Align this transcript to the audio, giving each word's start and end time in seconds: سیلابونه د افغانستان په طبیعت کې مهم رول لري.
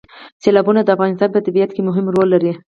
سیلابونه 0.41 0.81
د 0.83 0.89
افغانستان 0.95 1.29
په 1.33 1.39
طبیعت 1.45 1.71
کې 1.73 1.81
مهم 1.89 2.05
رول 2.13 2.27
لري. 2.35 2.53